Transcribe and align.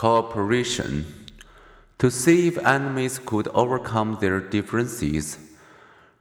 cooperation. 0.00 1.04
To 1.98 2.10
see 2.10 2.48
if 2.48 2.56
enemies 2.56 3.18
could 3.18 3.48
overcome 3.48 4.16
their 4.18 4.40
differences, 4.40 5.36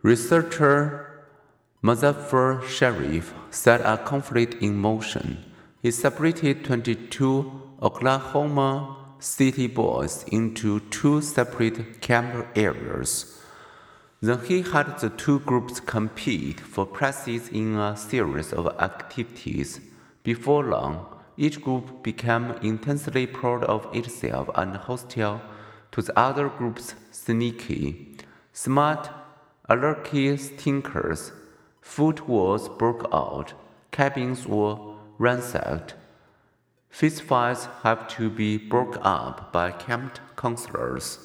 researcher 0.02 1.08
Muzafer 1.82 2.62
Sherif 2.64 3.32
set 3.52 3.80
a 3.80 3.96
conflict 3.98 4.56
in 4.62 4.76
motion. 4.76 5.46
He 5.82 5.92
separated 5.92 6.66
22 6.66 7.78
Oklahoma 7.82 8.98
City 9.20 9.68
boys 9.68 10.26
into 10.28 10.82
two 10.92 11.22
separate 11.22 12.02
camp 12.02 12.48
areas. 12.58 13.42
Then 14.22 14.46
he 14.46 14.62
had 14.62 15.00
the 15.00 15.10
two 15.10 15.40
groups 15.40 15.80
compete 15.80 16.60
for 16.60 16.86
prizes 16.86 17.48
in 17.48 17.78
a 17.78 17.96
series 17.96 18.52
of 18.52 18.68
activities. 18.78 19.80
Before 20.24 20.66
long, 20.66 21.19
each 21.40 21.62
group 21.62 22.04
became 22.04 22.52
intensely 22.62 23.26
proud 23.26 23.64
of 23.64 23.88
itself 23.96 24.50
and 24.56 24.76
hostile 24.76 25.42
to 25.94 26.02
the 26.02 26.20
other 26.20 26.50
group's 26.50 26.96
sneaky, 27.12 28.18
smart, 28.52 29.10
alarky 29.70 30.38
stinkers. 30.38 31.32
Food 31.82 32.20
wars 32.28 32.68
broke 32.68 33.08
out, 33.14 33.54
cabins 33.92 34.46
were 34.46 34.78
ransacked. 35.18 35.96
Fistfights 36.92 37.70
have 37.84 38.08
to 38.10 38.30
be 38.30 38.58
broke 38.58 38.98
up 39.02 39.54
by 39.54 39.72
camp 39.72 40.20
counselors. 40.36 41.20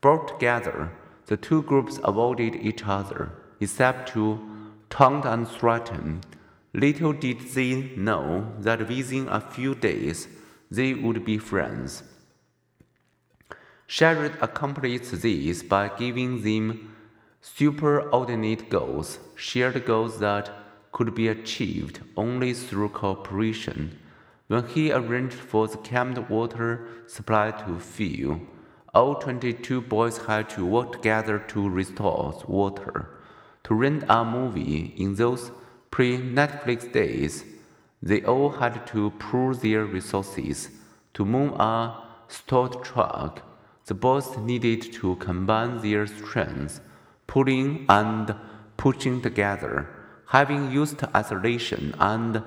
Brought 0.00 0.28
together, 0.28 0.92
the 1.26 1.36
two 1.36 1.62
groups 1.62 1.98
avoided 2.04 2.54
each 2.54 2.82
other, 2.86 3.32
except 3.60 4.12
to 4.12 4.38
taunt 4.88 5.24
and 5.24 5.48
threaten. 5.48 6.20
Little 6.74 7.12
did 7.12 7.40
they 7.40 7.92
know 7.96 8.52
that 8.58 8.88
within 8.88 9.28
a 9.28 9.40
few 9.40 9.74
days 9.74 10.26
they 10.70 10.94
would 10.94 11.24
be 11.24 11.36
friends. 11.36 12.02
Sherif 13.86 14.40
accomplished 14.40 15.20
this 15.20 15.62
by 15.62 15.88
giving 15.88 16.42
them 16.42 16.94
superordinate 17.42 18.70
goals, 18.70 19.18
shared 19.34 19.84
goals 19.84 20.18
that 20.20 20.50
could 20.92 21.14
be 21.14 21.28
achieved 21.28 22.00
only 22.16 22.54
through 22.54 22.88
cooperation. 22.88 23.98
When 24.48 24.66
he 24.68 24.92
arranged 24.92 25.34
for 25.34 25.68
the 25.68 25.76
camped 25.78 26.30
water 26.30 26.86
supply 27.06 27.50
to 27.50 27.78
fill, 27.80 28.40
all 28.94 29.16
22 29.16 29.82
boys 29.82 30.18
had 30.18 30.48
to 30.50 30.64
work 30.64 30.92
together 30.92 31.38
to 31.48 31.68
restore 31.68 32.42
water. 32.46 33.10
To 33.64 33.74
rent 33.74 34.04
a 34.08 34.24
movie 34.24 34.94
in 34.96 35.14
those 35.16 35.50
pre 35.92 36.18
Netflix 36.18 36.90
days, 36.90 37.44
they 38.02 38.22
all 38.22 38.48
had 38.50 38.84
to 38.88 39.10
pool 39.20 39.54
their 39.54 39.84
resources. 39.84 40.70
To 41.14 41.24
move 41.24 41.52
a 41.60 41.94
stored 42.28 42.82
truck, 42.82 43.42
the 43.86 43.94
boys 43.94 44.38
needed 44.38 44.92
to 44.94 45.16
combine 45.16 45.82
their 45.82 46.06
strengths, 46.06 46.80
pulling 47.26 47.84
and 47.88 48.34
pushing 48.78 49.20
together. 49.20 49.88
Having 50.28 50.72
used 50.72 51.04
isolation 51.14 51.94
and 51.98 52.42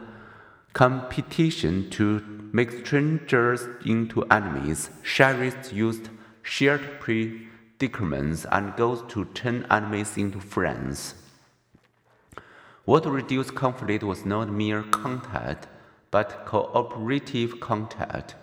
competition 0.73 1.89
to 1.91 2.23
make 2.51 2.71
strangers 2.83 3.67
into 3.85 4.23
enemies, 4.23 4.89
Sherif 5.03 5.71
used 5.71 6.09
shared 6.41 6.99
predicaments 6.99 8.45
and 8.51 8.75
goals 8.75 9.03
to 9.09 9.25
turn 9.25 9.67
enemies 9.69 10.17
into 10.17 10.39
friends. 10.39 11.13
What 12.85 13.07
reduced 13.07 13.55
conflict 13.55 14.03
was 14.03 14.25
not 14.25 14.49
mere 14.49 14.83
contact, 14.83 15.67
but 16.11 16.45
cooperative 16.45 17.59
contact. 17.59 18.35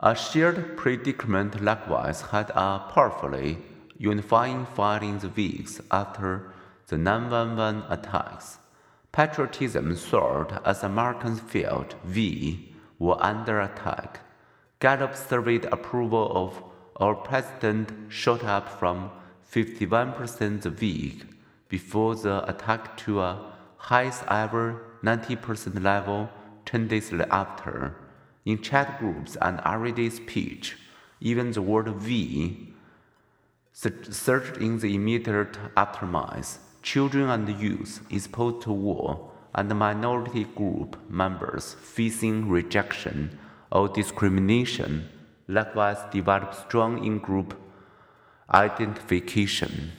A 0.00 0.14
shared 0.14 0.76
predicament 0.76 1.62
likewise 1.62 2.20
had 2.20 2.50
a 2.50 2.78
powerfully 2.92 3.58
unifying 3.96 4.66
fight 4.66 5.02
in 5.02 5.18
the 5.18 5.30
weeks 5.30 5.80
after 5.90 6.52
the 6.88 6.98
911 6.98 7.84
attacks. 7.90 8.58
Patriotism 9.12 9.96
soared 9.96 10.60
as 10.64 10.84
Americans 10.84 11.40
felt 11.40 11.94
we 12.04 12.76
were 12.98 13.16
under 13.20 13.60
attack. 13.60 14.20
Gallup 14.78 15.16
surveyed 15.16 15.64
approval 15.64 16.30
of 16.34 16.62
our 17.00 17.14
president 17.14 17.92
shot 18.08 18.42
up 18.44 18.68
from 18.78 19.10
51% 19.52 20.62
the 20.62 20.70
week 20.70 21.24
before 21.68 22.14
the 22.16 22.48
attack 22.48 22.96
to 22.96 23.20
a 23.20 23.52
highest 23.76 24.24
ever 24.28 24.82
90% 25.02 25.82
level 25.82 26.28
10 26.66 26.88
days 26.88 27.12
after. 27.30 27.94
In 28.44 28.60
chat 28.62 28.98
groups 28.98 29.36
and 29.40 29.60
everyday 29.64 30.10
speech, 30.10 30.76
even 31.20 31.52
the 31.52 31.62
word 31.62 32.02
we 32.04 32.72
surged 33.72 34.56
in 34.56 34.78
the 34.78 34.94
immediate 34.94 35.56
aftermath. 35.76 36.58
Children 36.82 37.28
and 37.30 37.60
youth 37.60 38.00
exposed 38.10 38.62
to 38.62 38.72
war, 38.72 39.30
and 39.54 39.68
minority 39.76 40.44
group 40.44 40.96
members 41.10 41.74
facing 41.74 42.48
rejection 42.48 43.38
or 43.70 43.88
discrimination 43.88 45.08
likewise 45.48 45.98
develop 46.12 46.54
strong 46.54 47.04
in 47.04 47.18
group 47.18 47.58
identification. 48.50 49.92